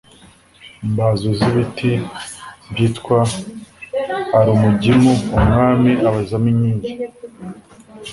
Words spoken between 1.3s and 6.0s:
z' ibiti byitwa alumugimu umwami